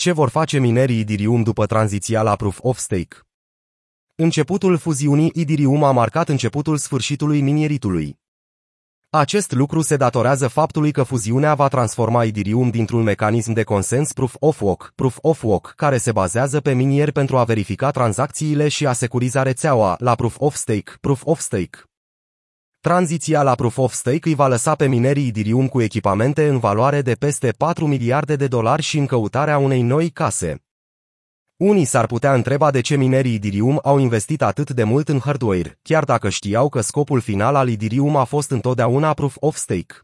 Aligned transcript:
Ce 0.00 0.12
vor 0.12 0.28
face 0.28 0.58
minerii 0.58 0.98
Idirium 0.98 1.42
după 1.42 1.66
tranziția 1.66 2.22
la 2.22 2.36
Proof 2.36 2.58
of 2.62 2.78
Stake? 2.78 3.16
Începutul 4.14 4.76
fuziunii 4.76 5.32
Idirium 5.34 5.84
a 5.84 5.90
marcat 5.90 6.28
începutul 6.28 6.76
sfârșitului 6.76 7.40
minieritului. 7.40 8.18
Acest 9.10 9.52
lucru 9.52 9.80
se 9.80 9.96
datorează 9.96 10.48
faptului 10.48 10.92
că 10.92 11.02
fuziunea 11.02 11.54
va 11.54 11.68
transforma 11.68 12.24
Idirium 12.24 12.70
dintr-un 12.70 13.02
mecanism 13.02 13.52
de 13.52 13.62
consens 13.62 14.12
Proof 14.12 14.34
of 14.38 14.60
Work, 14.60 14.92
Proof 14.94 15.18
of 15.20 15.42
Work, 15.42 15.72
care 15.76 15.98
se 15.98 16.12
bazează 16.12 16.60
pe 16.60 16.72
minieri 16.72 17.12
pentru 17.12 17.36
a 17.36 17.44
verifica 17.44 17.90
tranzacțiile 17.90 18.68
și 18.68 18.86
a 18.86 18.92
securiza 18.92 19.42
rețeaua, 19.42 19.96
la 19.98 20.14
Proof 20.14 20.36
of 20.38 20.54
Stake, 20.54 20.92
Proof 21.00 21.22
of 21.24 21.40
Stake. 21.40 21.87
Tranziția 22.80 23.42
la 23.42 23.54
Proof 23.54 23.78
of 23.78 23.92
Stake 23.92 24.28
îi 24.28 24.34
va 24.34 24.46
lăsa 24.46 24.74
pe 24.74 24.86
minerii 24.86 25.26
Idirium 25.26 25.68
cu 25.68 25.80
echipamente 25.80 26.48
în 26.48 26.58
valoare 26.58 27.02
de 27.02 27.14
peste 27.14 27.50
4 27.50 27.86
miliarde 27.86 28.36
de 28.36 28.46
dolari 28.46 28.82
și 28.82 28.98
în 28.98 29.06
căutarea 29.06 29.58
unei 29.58 29.82
noi 29.82 30.10
case. 30.10 30.62
Unii 31.56 31.84
s-ar 31.84 32.06
putea 32.06 32.34
întreba 32.34 32.70
de 32.70 32.80
ce 32.80 32.96
minerii 32.96 33.34
Idirium 33.34 33.80
au 33.82 33.98
investit 33.98 34.42
atât 34.42 34.70
de 34.70 34.84
mult 34.84 35.08
în 35.08 35.18
hardware, 35.18 35.78
chiar 35.82 36.04
dacă 36.04 36.28
știau 36.28 36.68
că 36.68 36.80
scopul 36.80 37.20
final 37.20 37.54
al 37.54 37.68
Idirium 37.68 38.16
a 38.16 38.24
fost 38.24 38.50
întotdeauna 38.50 39.14
Proof 39.14 39.36
of 39.40 39.56
Stake. 39.56 39.94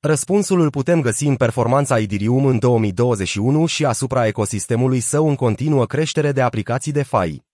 Răspunsul 0.00 0.60
îl 0.60 0.70
putem 0.70 1.00
găsi 1.00 1.26
în 1.26 1.36
performanța 1.36 1.98
Idirium 1.98 2.44
în 2.44 2.58
2021 2.58 3.66
și 3.66 3.84
asupra 3.84 4.26
ecosistemului 4.26 5.00
său 5.00 5.28
în 5.28 5.34
continuă 5.34 5.86
creștere 5.86 6.32
de 6.32 6.40
aplicații 6.40 6.92
de 6.92 7.02
fai. 7.02 7.47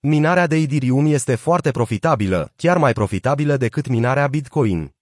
Minarea 0.00 0.46
de 0.46 0.56
Idirium 0.56 1.06
este 1.06 1.34
foarte 1.34 1.70
profitabilă, 1.70 2.52
chiar 2.56 2.76
mai 2.78 2.92
profitabilă 2.92 3.56
decât 3.56 3.88
minarea 3.88 4.26
Bitcoin. 4.26 4.94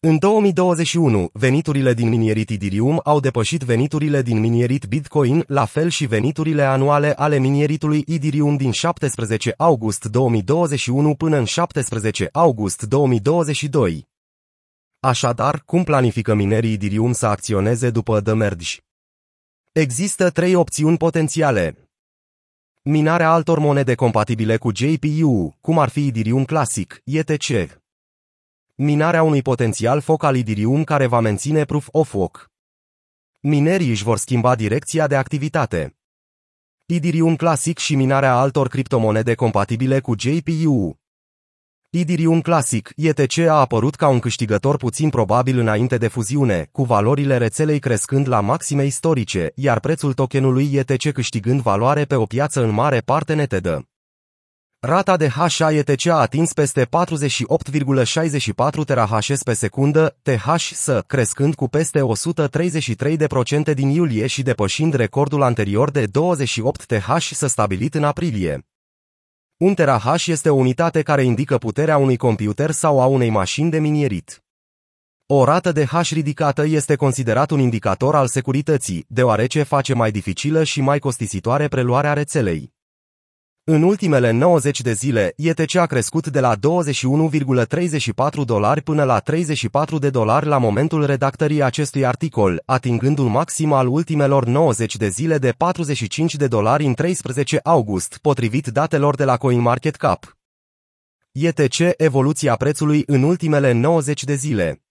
În 0.00 0.18
2021, 0.18 1.30
veniturile 1.32 1.94
din 1.94 2.08
minierit 2.08 2.50
Idirium 2.50 3.00
au 3.04 3.20
depășit 3.20 3.60
veniturile 3.62 4.22
din 4.22 4.38
minierit 4.38 4.84
Bitcoin, 4.84 5.44
la 5.46 5.64
fel 5.64 5.88
și 5.88 6.06
veniturile 6.06 6.62
anuale 6.62 7.12
ale 7.14 7.38
minieritului 7.38 8.04
Idirium 8.06 8.56
din 8.56 8.70
17 8.70 9.54
august 9.56 10.04
2021 10.04 11.14
până 11.14 11.36
în 11.36 11.44
17 11.44 12.28
august 12.32 12.82
2022. 12.82 14.08
Așadar, 15.00 15.62
cum 15.66 15.84
planifică 15.84 16.34
minerii 16.34 16.72
Idirium 16.72 17.12
să 17.12 17.26
acționeze 17.26 17.90
după 17.90 18.20
The 18.20 18.32
Merge? 18.32 18.76
Există 19.72 20.30
trei 20.30 20.54
opțiuni 20.54 20.96
potențiale. 20.96 21.76
Minarea 22.84 23.30
altor 23.30 23.58
monede 23.58 23.94
compatibile 23.94 24.56
cu 24.56 24.70
JPU, 24.74 25.56
cum 25.60 25.78
ar 25.78 25.88
fi 25.88 26.06
Idirium 26.06 26.44
Classic, 26.44 27.02
ETC. 27.04 27.80
Minarea 28.74 29.22
unui 29.22 29.42
potențial 29.42 30.00
foc 30.00 30.22
al 30.22 30.36
Idirium 30.36 30.84
care 30.84 31.06
va 31.06 31.20
menține 31.20 31.64
Proof 31.64 31.88
of 31.90 32.14
Work. 32.14 32.50
Minerii 33.40 33.90
își 33.90 34.02
vor 34.02 34.18
schimba 34.18 34.54
direcția 34.54 35.06
de 35.06 35.16
activitate. 35.16 35.96
Idirium 36.86 37.36
Classic 37.36 37.78
și 37.78 37.94
minarea 37.94 38.34
altor 38.34 38.68
criptomonede 38.68 39.34
compatibile 39.34 40.00
cu 40.00 40.14
JPU. 40.18 41.01
Idirium 41.94 42.40
Classic, 42.40 42.92
ETC 42.96 43.38
a 43.38 43.60
apărut 43.60 43.94
ca 43.94 44.08
un 44.08 44.18
câștigător 44.18 44.76
puțin 44.76 45.10
probabil 45.10 45.58
înainte 45.58 45.96
de 45.96 46.08
fuziune, 46.08 46.68
cu 46.70 46.84
valorile 46.84 47.36
rețelei 47.36 47.78
crescând 47.78 48.28
la 48.28 48.40
maxime 48.40 48.84
istorice, 48.84 49.52
iar 49.54 49.80
prețul 49.80 50.12
tokenului 50.12 50.70
ETC 50.72 51.12
câștigând 51.12 51.60
valoare 51.60 52.04
pe 52.04 52.14
o 52.14 52.24
piață 52.24 52.62
în 52.62 52.70
mare 52.70 53.00
parte 53.00 53.34
netedă. 53.34 53.88
Rata 54.80 55.16
de 55.16 55.28
hash 55.28 55.60
a 55.60 55.72
ETC 55.72 56.06
a 56.06 56.14
atins 56.14 56.52
peste 56.52 56.84
48,64 56.84 56.88
THz 58.84 59.42
pe 59.42 59.52
secundă, 59.52 60.16
THS, 60.22 60.88
crescând 61.06 61.54
cu 61.54 61.68
peste 61.68 62.00
133% 63.70 63.74
din 63.74 63.88
iulie 63.88 64.26
și 64.26 64.42
depășind 64.42 64.94
recordul 64.94 65.42
anterior 65.42 65.90
de 65.90 66.06
28 66.06 66.86
THz 66.86 67.42
stabilit 67.46 67.94
în 67.94 68.04
aprilie. 68.04 68.66
Un 69.62 69.74
terahash 69.74 70.26
este 70.26 70.50
o 70.50 70.54
unitate 70.54 71.02
care 71.02 71.24
indică 71.24 71.58
puterea 71.58 71.96
unui 71.96 72.16
computer 72.16 72.70
sau 72.70 73.00
a 73.00 73.06
unei 73.06 73.30
mașini 73.30 73.70
de 73.70 73.78
minierit. 73.78 74.44
O 75.26 75.44
rată 75.44 75.72
de 75.72 75.84
hash 75.84 76.10
ridicată 76.10 76.66
este 76.66 76.96
considerat 76.96 77.50
un 77.50 77.60
indicator 77.60 78.14
al 78.14 78.26
securității, 78.26 79.04
deoarece 79.08 79.62
face 79.62 79.94
mai 79.94 80.10
dificilă 80.10 80.64
și 80.64 80.80
mai 80.80 80.98
costisitoare 80.98 81.68
preluarea 81.68 82.12
rețelei. 82.12 82.71
În 83.64 83.82
ultimele 83.82 84.30
90 84.30 84.80
de 84.80 84.92
zile, 84.92 85.32
ETC 85.36 85.74
a 85.74 85.86
crescut 85.86 86.28
de 86.28 86.40
la 86.40 86.54
21,34 86.56 86.58
dolari 88.44 88.80
până 88.80 89.04
la 89.04 89.18
34 89.18 89.98
de 89.98 90.10
dolari 90.10 90.46
la 90.46 90.58
momentul 90.58 91.06
redactării 91.06 91.62
acestui 91.62 92.06
articol, 92.06 92.62
atingând 92.66 93.18
un 93.18 93.30
maxim 93.30 93.72
al 93.72 93.86
ultimelor 93.86 94.46
90 94.46 94.96
de 94.96 95.08
zile 95.08 95.38
de 95.38 95.50
45 95.56 96.34
de 96.34 96.46
dolari 96.46 96.84
în 96.84 96.94
13 96.94 97.60
august, 97.62 98.18
potrivit 98.22 98.66
datelor 98.66 99.14
de 99.14 99.24
la 99.24 99.36
CoinMarketCap. 99.36 100.36
ETC 101.32 101.76
evoluția 101.96 102.56
prețului 102.56 103.02
în 103.06 103.22
ultimele 103.22 103.72
90 103.72 104.24
de 104.24 104.34
zile. 104.34 104.82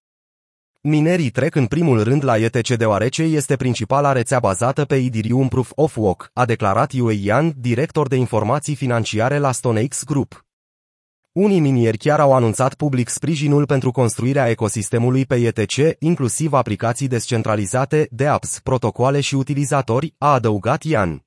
Minerii 0.83 1.29
trec 1.29 1.55
în 1.55 1.65
primul 1.65 2.03
rând 2.03 2.23
la 2.23 2.37
ETC 2.37 2.67
deoarece 2.67 3.23
este 3.23 3.55
principala 3.55 4.11
rețea 4.11 4.39
bazată 4.39 4.85
pe 4.85 4.95
Ethereum 4.95 5.47
Proof 5.47 5.71
of 5.75 5.97
Work, 5.97 6.29
a 6.33 6.45
declarat 6.45 6.93
Yue 6.93 7.13
Yan, 7.13 7.53
director 7.57 8.07
de 8.07 8.15
informații 8.15 8.75
financiare 8.75 9.37
la 9.37 9.51
StoneX 9.51 10.03
Group. 10.03 10.45
Unii 11.31 11.59
minieri 11.59 11.97
chiar 11.97 12.19
au 12.19 12.33
anunțat 12.33 12.73
public 12.73 13.09
sprijinul 13.09 13.65
pentru 13.65 13.91
construirea 13.91 14.49
ecosistemului 14.49 15.25
pe 15.25 15.35
ETC, 15.35 15.95
inclusiv 15.99 16.53
aplicații 16.53 17.07
descentralizate, 17.07 18.07
de 18.11 18.27
apps, 18.27 18.59
protocoale 18.59 19.19
și 19.19 19.35
utilizatori, 19.35 20.15
a 20.17 20.33
adăugat 20.33 20.83
Yan. 20.83 21.25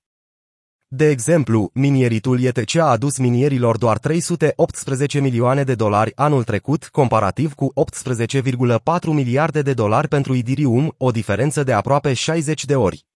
De 0.96 1.08
exemplu, 1.08 1.70
minieritul 1.72 2.42
ETC 2.42 2.76
a 2.76 2.84
adus 2.84 3.18
minierilor 3.18 3.78
doar 3.78 3.98
318 3.98 5.20
milioane 5.20 5.62
de 5.62 5.74
dolari 5.74 6.12
anul 6.14 6.44
trecut, 6.44 6.88
comparativ 6.88 7.54
cu 7.54 7.72
18,4 7.74 8.78
miliarde 9.04 9.62
de 9.62 9.72
dolari 9.72 10.08
pentru 10.08 10.34
Idirium, 10.34 10.94
o 10.98 11.10
diferență 11.10 11.62
de 11.62 11.72
aproape 11.72 12.12
60 12.12 12.64
de 12.64 12.76
ori. 12.76 13.06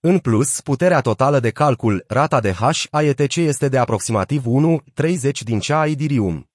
În 0.00 0.18
plus, 0.18 0.60
puterea 0.60 1.00
totală 1.00 1.40
de 1.40 1.50
calcul, 1.50 2.04
rata 2.08 2.40
de 2.40 2.52
hash 2.52 2.86
a 2.90 3.02
ETC 3.02 3.36
este 3.36 3.68
de 3.68 3.78
aproximativ 3.78 4.44
1,30 4.46 5.30
din 5.44 5.58
cea 5.58 5.80
a 5.80 5.86
Idirium. 5.86 6.48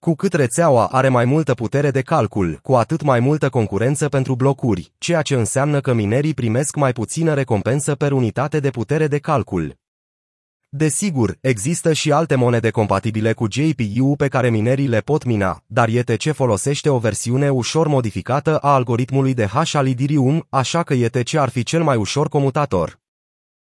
Cu 0.00 0.14
cât 0.14 0.32
rețeaua 0.32 0.86
are 0.86 1.08
mai 1.08 1.24
multă 1.24 1.54
putere 1.54 1.90
de 1.90 2.02
calcul, 2.02 2.58
cu 2.62 2.74
atât 2.74 3.02
mai 3.02 3.20
multă 3.20 3.48
concurență 3.48 4.08
pentru 4.08 4.34
blocuri, 4.34 4.92
ceea 4.98 5.22
ce 5.22 5.34
înseamnă 5.34 5.80
că 5.80 5.92
minerii 5.92 6.34
primesc 6.34 6.76
mai 6.76 6.92
puțină 6.92 7.34
recompensă 7.34 7.94
per 7.94 8.12
unitate 8.12 8.60
de 8.60 8.70
putere 8.70 9.06
de 9.06 9.18
calcul. 9.18 9.76
Desigur, 10.68 11.36
există 11.40 11.92
și 11.92 12.12
alte 12.12 12.34
monede 12.34 12.70
compatibile 12.70 13.32
cu 13.32 13.46
JPU 13.50 14.14
pe 14.16 14.28
care 14.28 14.50
minerii 14.50 14.86
le 14.86 15.00
pot 15.00 15.24
mina, 15.24 15.62
dar 15.66 15.88
ETC 15.88 16.32
folosește 16.32 16.88
o 16.88 16.98
versiune 16.98 17.50
ușor 17.50 17.86
modificată 17.86 18.58
a 18.58 18.74
algoritmului 18.74 19.34
de 19.34 19.46
hash 19.46 19.74
al 19.74 19.88
Ethereum, 19.88 20.46
așa 20.48 20.82
că 20.82 20.94
ETC 20.94 21.34
ar 21.34 21.48
fi 21.48 21.62
cel 21.62 21.82
mai 21.82 21.96
ușor 21.96 22.28
comutator. 22.28 23.00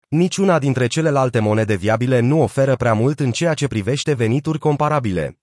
Niciuna 0.09 0.59
dintre 0.59 0.87
celelalte 0.87 1.39
monede 1.39 1.75
viabile 1.75 2.21
nu 2.21 2.43
oferă 2.43 2.77
prea 2.77 2.95
mult 2.95 3.21
în 3.21 3.31
ceea 3.31 3.55
ce 3.55 3.67
privește 3.67 4.13
venituri 4.13 4.59
comparabile. 4.59 5.42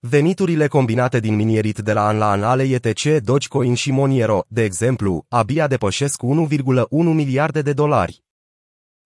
Veniturile 0.00 0.66
combinate 0.66 1.20
din 1.20 1.34
minierit 1.34 1.78
de 1.78 1.92
la 1.92 2.06
an 2.06 2.18
la 2.18 2.30
an 2.30 2.42
ale 2.42 2.62
ETC, 2.62 3.22
Dogecoin 3.24 3.74
și 3.74 3.90
Monero, 3.90 4.44
de 4.48 4.62
exemplu, 4.62 5.24
abia 5.28 5.66
depășesc 5.66 6.22
1,1 6.22 6.86
miliarde 6.90 7.62
de 7.62 7.72
dolari. 7.72 8.22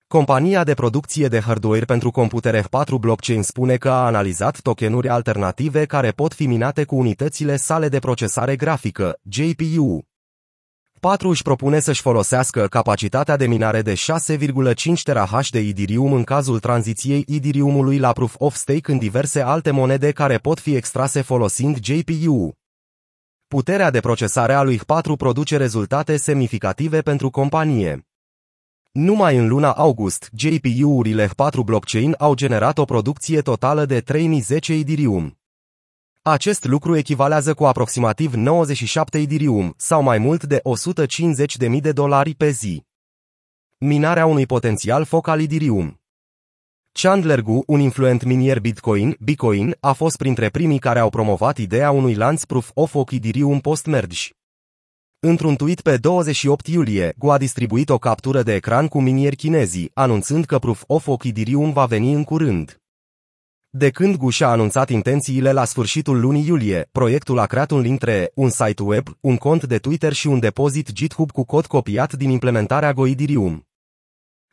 Compania 0.06 0.64
de 0.64 0.74
producție 0.74 1.28
de 1.28 1.40
hardware 1.40 1.84
pentru 1.84 2.10
computere 2.10 2.62
F4 2.62 2.98
Blockchain 3.00 3.42
spune 3.42 3.76
că 3.76 3.90
a 3.90 4.04
analizat 4.06 4.60
tokenuri 4.60 5.08
alternative 5.08 5.84
care 5.84 6.10
pot 6.10 6.34
fi 6.34 6.46
minate 6.46 6.84
cu 6.84 6.96
unitățile 6.96 7.56
sale 7.56 7.88
de 7.88 7.98
procesare 7.98 8.56
grafică, 8.56 9.18
GPU. 9.22 10.11
4 11.02 11.28
își 11.28 11.42
propune 11.42 11.80
să-și 11.80 12.00
folosească 12.00 12.66
capacitatea 12.66 13.36
de 13.36 13.46
minare 13.46 13.82
de 13.82 13.94
6,5 13.94 15.02
TH 15.02 15.48
de 15.50 15.60
Idirium 15.60 16.12
în 16.12 16.24
cazul 16.24 16.58
tranziției 16.58 17.24
Idiriumului 17.28 17.98
la 17.98 18.12
Proof 18.12 18.34
of 18.38 18.54
Stake 18.54 18.92
în 18.92 18.98
diverse 18.98 19.40
alte 19.40 19.70
monede 19.70 20.12
care 20.12 20.38
pot 20.38 20.60
fi 20.60 20.74
extrase 20.74 21.20
folosind 21.20 21.78
JPU. 21.82 22.52
Puterea 23.46 23.90
de 23.90 24.00
procesare 24.00 24.52
a 24.52 24.62
lui 24.62 24.76
4 24.86 25.16
produce 25.16 25.56
rezultate 25.56 26.16
semnificative 26.16 27.00
pentru 27.00 27.30
companie. 27.30 28.06
Numai 28.92 29.36
în 29.36 29.48
luna 29.48 29.72
august, 29.72 30.30
JPU-urile 30.36 31.30
4 31.36 31.62
blockchain 31.62 32.14
au 32.18 32.34
generat 32.34 32.78
o 32.78 32.84
producție 32.84 33.40
totală 33.40 33.84
de 33.84 34.00
3010 34.00 34.74
Idirium. 34.74 35.41
Acest 36.24 36.64
lucru 36.64 36.96
echivalează 36.96 37.54
cu 37.54 37.64
aproximativ 37.64 38.34
97 38.34 39.18
idirium, 39.18 39.74
sau 39.76 40.02
mai 40.02 40.18
mult 40.18 40.44
de 40.44 40.60
150.000 41.68 41.80
de 41.80 41.92
dolari 41.92 42.34
pe 42.34 42.50
zi. 42.50 42.84
Minarea 43.78 44.26
unui 44.26 44.46
potențial 44.46 45.04
foc 45.04 45.26
al 45.26 45.40
idirium 45.40 46.00
Chandler 46.92 47.40
Gu, 47.40 47.62
un 47.66 47.80
influent 47.80 48.24
minier 48.24 48.60
Bitcoin, 48.60 49.16
Bitcoin, 49.20 49.76
a 49.80 49.92
fost 49.92 50.16
printre 50.16 50.48
primii 50.48 50.78
care 50.78 50.98
au 50.98 51.10
promovat 51.10 51.58
ideea 51.58 51.90
unui 51.90 52.14
lanț 52.14 52.44
proof 52.44 52.70
of 52.74 52.94
work 52.94 53.10
idirium 53.10 53.60
post-merge. 53.60 54.28
Într-un 55.20 55.56
tweet 55.56 55.80
pe 55.80 55.96
28 55.96 56.66
iulie, 56.66 57.14
Gu 57.18 57.30
a 57.30 57.38
distribuit 57.38 57.88
o 57.88 57.98
captură 57.98 58.42
de 58.42 58.54
ecran 58.54 58.88
cu 58.88 59.00
minieri 59.00 59.36
chinezii, 59.36 59.90
anunțând 59.94 60.44
că 60.44 60.58
Proof 60.58 60.82
of 60.86 61.06
Work 61.06 61.24
Ethereum 61.24 61.72
va 61.72 61.86
veni 61.86 62.12
în 62.12 62.24
curând. 62.24 62.81
De 63.74 63.90
când 63.90 64.16
Gu 64.16 64.30
și-a 64.30 64.48
anunțat 64.48 64.88
intențiile 64.88 65.52
la 65.52 65.64
sfârșitul 65.64 66.20
lunii 66.20 66.46
iulie, 66.46 66.88
proiectul 66.92 67.38
a 67.38 67.46
creat 67.46 67.70
un 67.70 67.80
link 67.80 67.98
3, 67.98 68.28
un 68.34 68.50
site 68.50 68.82
web, 68.82 69.08
un 69.20 69.36
cont 69.36 69.64
de 69.64 69.78
Twitter 69.78 70.12
și 70.12 70.26
un 70.26 70.38
depozit 70.38 70.92
GitHub 70.92 71.30
cu 71.30 71.44
cod 71.44 71.66
copiat 71.66 72.12
din 72.12 72.30
implementarea 72.30 72.92
Go 72.92 73.06
Ethereum. 73.06 73.66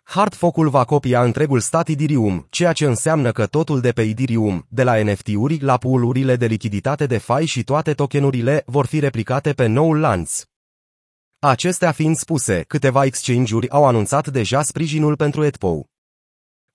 Hardfork-ul 0.04 0.70
va 0.70 0.84
copia 0.84 1.24
întregul 1.24 1.60
stat 1.60 1.88
Ethereum, 1.88 2.48
ceea 2.50 2.74
ce 2.74 2.86
înseamnă 2.86 3.32
că 3.32 3.46
totul 3.46 3.80
de 3.80 3.92
pe 3.92 4.02
Ethereum, 4.02 4.66
de 4.70 4.84
la 4.84 5.04
NFT-uri 5.04 5.60
la 5.60 5.78
pool-urile 5.78 6.36
de 6.36 6.46
lichiditate 6.46 7.06
de 7.06 7.18
fai 7.18 7.46
și 7.46 7.64
toate 7.64 7.94
tokenurile, 7.94 8.64
vor 8.66 8.86
fi 8.86 9.00
replicate 9.00 9.54
pe 9.54 9.66
noul 9.66 10.00
lanț. 10.00 10.44
Acestea 11.40 11.92
fiind 11.92 12.16
spuse, 12.16 12.64
câteva 12.68 13.06
exchange-uri 13.06 13.70
au 13.70 13.86
anunțat 13.86 14.28
deja 14.28 14.62
sprijinul 14.62 15.16
pentru 15.16 15.44
ETPO. 15.44 15.90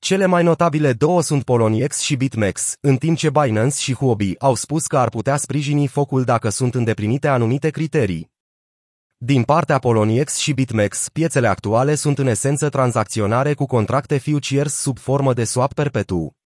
Cele 0.04 0.26
mai 0.26 0.42
notabile 0.42 0.92
două 0.92 1.22
sunt 1.22 1.44
Poloniex 1.44 1.98
și 1.98 2.16
BitMEX, 2.16 2.76
în 2.80 2.96
timp 2.96 3.16
ce 3.16 3.30
Binance 3.30 3.80
și 3.80 3.94
Huobi 3.94 4.38
au 4.38 4.54
spus 4.54 4.86
că 4.86 4.98
ar 4.98 5.08
putea 5.08 5.36
sprijini 5.36 5.86
focul 5.86 6.24
dacă 6.24 6.48
sunt 6.48 6.74
îndeplinite 6.74 7.28
anumite 7.28 7.70
criterii. 7.70 8.30
Din 9.16 9.42
partea 9.42 9.78
Poloniex 9.78 10.36
și 10.36 10.52
BitMEX, 10.52 11.08
piețele 11.08 11.48
actuale 11.48 11.94
sunt 11.94 12.18
în 12.18 12.26
esență 12.26 12.68
tranzacționare 12.68 13.54
cu 13.54 13.66
contracte 13.66 14.18
futures 14.18 14.74
sub 14.74 14.98
formă 14.98 15.32
de 15.32 15.44
swap 15.44 15.72
perpetu. 15.72 16.36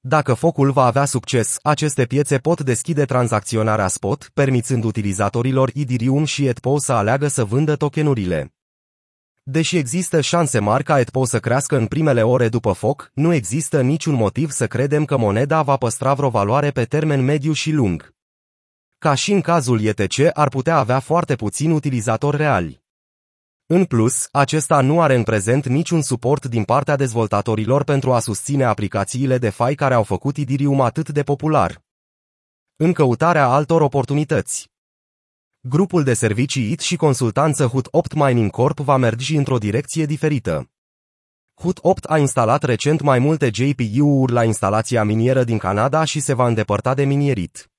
Dacă 0.00 0.34
focul 0.34 0.70
va 0.70 0.84
avea 0.84 1.04
succes, 1.04 1.58
aceste 1.62 2.04
piețe 2.04 2.38
pot 2.38 2.60
deschide 2.60 3.04
tranzacționarea 3.04 3.88
spot, 3.88 4.30
permițând 4.34 4.84
utilizatorilor 4.84 5.70
Ethereum 5.74 6.24
și 6.24 6.46
ETPO 6.46 6.78
să 6.78 6.92
aleagă 6.92 7.28
să 7.28 7.44
vândă 7.44 7.76
tokenurile. 7.76 8.54
Deși 9.46 9.76
există 9.76 10.20
șanse 10.20 10.58
mari 10.58 10.84
ca 10.84 11.00
ETPO 11.00 11.24
să 11.24 11.40
crească 11.40 11.76
în 11.76 11.86
primele 11.86 12.22
ore 12.22 12.48
după 12.48 12.72
foc, 12.72 13.10
nu 13.14 13.32
există 13.32 13.80
niciun 13.80 14.14
motiv 14.14 14.50
să 14.50 14.66
credem 14.66 15.04
că 15.04 15.16
moneda 15.16 15.62
va 15.62 15.76
păstra 15.76 16.14
vreo 16.14 16.28
valoare 16.28 16.70
pe 16.70 16.84
termen 16.84 17.24
mediu 17.24 17.52
și 17.52 17.70
lung. 17.70 18.14
Ca 18.98 19.14
și 19.14 19.32
în 19.32 19.40
cazul 19.40 19.84
ETC, 19.84 20.14
ar 20.32 20.48
putea 20.48 20.76
avea 20.76 20.98
foarte 20.98 21.36
puțini 21.36 21.72
utilizatori 21.72 22.36
reali. 22.36 22.82
În 23.66 23.84
plus, 23.84 24.28
acesta 24.32 24.80
nu 24.80 25.00
are 25.00 25.14
în 25.14 25.22
prezent 25.22 25.66
niciun 25.66 26.02
suport 26.02 26.46
din 26.46 26.64
partea 26.64 26.96
dezvoltatorilor 26.96 27.84
pentru 27.84 28.12
a 28.12 28.18
susține 28.18 28.64
aplicațiile 28.64 29.38
de 29.38 29.50
fai 29.50 29.74
care 29.74 29.94
au 29.94 30.02
făcut 30.02 30.36
Ethereum 30.36 30.80
atât 30.80 31.08
de 31.08 31.22
popular. 31.22 31.82
În 32.76 32.92
căutarea 32.92 33.48
altor 33.48 33.80
oportunități. 33.80 34.73
Grupul 35.68 36.02
de 36.02 36.14
servicii 36.14 36.70
IT 36.70 36.80
și 36.80 36.96
consultanță 36.96 37.66
HUT 37.66 37.88
8 37.90 38.14
Mining 38.14 38.50
Corp 38.50 38.78
va 38.78 38.96
merge 38.96 39.36
într-o 39.36 39.58
direcție 39.58 40.04
diferită. 40.04 40.70
HUT 41.54 41.78
8 41.82 42.04
a 42.04 42.18
instalat 42.18 42.62
recent 42.62 43.00
mai 43.00 43.18
multe 43.18 43.50
JPU-uri 43.52 44.32
la 44.32 44.44
instalația 44.44 45.04
minieră 45.04 45.44
din 45.44 45.58
Canada 45.58 46.04
și 46.04 46.20
se 46.20 46.34
va 46.34 46.46
îndepărta 46.46 46.94
de 46.94 47.04
minierit. 47.04 47.70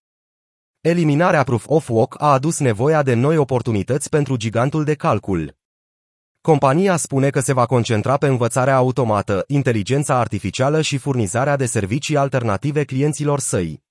Eliminarea 0.81 1.43
Proof 1.43 1.65
of 1.67 1.89
Work 1.89 2.21
a 2.21 2.31
adus 2.31 2.59
nevoia 2.59 3.03
de 3.03 3.13
noi 3.13 3.37
oportunități 3.37 4.09
pentru 4.09 4.35
gigantul 4.35 4.83
de 4.83 4.93
calcul. 4.93 5.55
Compania 6.41 6.95
spune 6.95 7.29
că 7.29 7.39
se 7.39 7.53
va 7.53 7.65
concentra 7.65 8.17
pe 8.17 8.27
învățarea 8.27 8.75
automată, 8.75 9.43
inteligența 9.47 10.19
artificială 10.19 10.81
și 10.81 10.97
furnizarea 10.97 11.55
de 11.55 11.65
servicii 11.65 12.17
alternative 12.17 12.83
clienților 12.83 13.39
săi. 13.39 13.84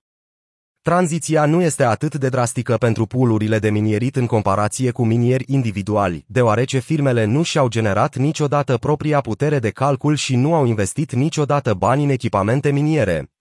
Tranziția 0.90 1.44
nu 1.44 1.62
este 1.62 1.84
atât 1.84 2.14
de 2.14 2.28
drastică 2.28 2.76
pentru 2.76 3.06
pulurile 3.06 3.58
de 3.58 3.70
minierit 3.70 4.16
în 4.16 4.26
comparație 4.26 4.90
cu 4.90 5.04
minieri 5.04 5.44
individuali, 5.46 6.24
deoarece 6.28 6.78
firmele 6.78 7.24
nu 7.24 7.42
și-au 7.42 7.68
generat 7.68 8.16
niciodată 8.16 8.76
propria 8.76 9.20
putere 9.20 9.58
de 9.58 9.70
calcul 9.70 10.14
și 10.14 10.36
nu 10.36 10.54
au 10.54 10.64
investit 10.66 11.12
niciodată 11.12 11.74
bani 11.74 12.04
în 12.04 12.10
echipamente 12.10 12.70
miniere. 12.70 13.32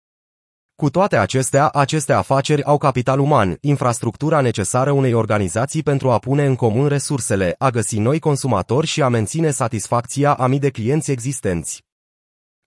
Cu 0.75 0.89
toate 0.89 1.17
acestea, 1.17 1.67
aceste 1.67 2.13
afaceri 2.13 2.63
au 2.63 2.77
capital 2.77 3.19
uman, 3.19 3.57
infrastructura 3.61 4.41
necesară 4.41 4.91
unei 4.91 5.13
organizații 5.13 5.83
pentru 5.83 6.11
a 6.11 6.17
pune 6.17 6.45
în 6.45 6.55
comun 6.55 6.87
resursele, 6.87 7.55
a 7.57 7.69
găsi 7.69 7.99
noi 7.99 8.19
consumatori 8.19 8.87
și 8.87 9.01
a 9.01 9.07
menține 9.07 9.51
satisfacția 9.51 10.33
a 10.33 10.47
mii 10.47 10.59
de 10.59 10.69
clienți 10.69 11.11
existenți. 11.11 11.83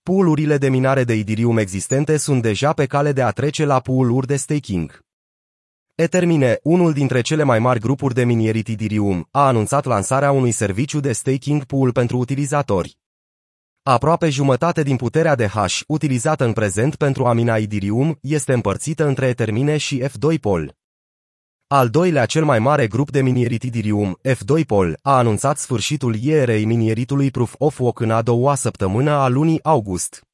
Poolurile 0.07 0.57
de 0.57 0.69
minare 0.69 1.03
de 1.03 1.13
Ethereum 1.13 1.57
existente 1.57 2.17
sunt 2.17 2.41
deja 2.41 2.73
pe 2.73 2.85
cale 2.85 3.11
de 3.11 3.21
a 3.21 3.31
trece 3.31 3.65
la 3.65 3.79
pool-uri 3.79 4.27
de 4.27 4.35
staking. 4.35 4.99
Etermine, 5.95 6.59
unul 6.63 6.93
dintre 6.93 7.21
cele 7.21 7.43
mai 7.43 7.59
mari 7.59 7.79
grupuri 7.79 8.13
de 8.13 8.23
minierit 8.23 8.67
Ethereum, 8.67 9.27
a 9.31 9.47
anunțat 9.47 9.85
lansarea 9.85 10.31
unui 10.31 10.51
serviciu 10.51 10.99
de 10.99 11.11
staking 11.11 11.63
pool 11.63 11.91
pentru 11.91 12.17
utilizatori. 12.17 12.97
Aproape 13.83 14.29
jumătate 14.29 14.83
din 14.83 14.95
puterea 14.95 15.35
de 15.35 15.47
hash 15.47 15.81
utilizată 15.87 16.45
în 16.45 16.53
prezent 16.53 16.95
pentru 16.95 17.25
a 17.25 17.33
mina 17.33 17.57
Ethereum 17.57 18.17
este 18.21 18.53
împărțită 18.53 19.05
între 19.05 19.27
Etermine 19.27 19.77
și 19.77 20.03
F2 20.03 20.39
Pol. 20.41 20.75
Al 21.69 21.89
doilea 21.89 22.25
cel 22.25 22.43
mai 22.43 22.59
mare 22.59 22.87
grup 22.87 23.11
de 23.11 23.21
minierit 23.21 23.63
Ethereum, 23.63 24.19
F2 24.29 24.65
Pol, 24.67 24.99
a 25.01 25.17
anunțat 25.17 25.57
sfârșitul 25.57 26.15
ierei 26.15 26.65
minieritului 26.65 27.31
Proof 27.31 27.55
of 27.57 27.79
Work 27.79 27.99
în 27.99 28.11
a 28.11 28.21
doua 28.21 28.55
săptămână 28.55 29.11
a 29.11 29.27
lunii 29.27 29.63
august. 29.63 30.26